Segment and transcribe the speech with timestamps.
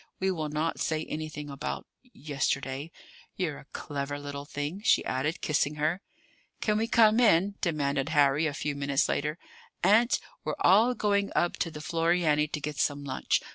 [0.19, 2.91] We will not say anything about yesterday.
[3.35, 6.01] You're a clever little thing," she added, kissing her.
[6.59, 9.37] "Can we come in?" demanded Harry, a few minutes later.
[9.83, 13.41] "Aunt, we're all going up to the Floriani to get some lunch.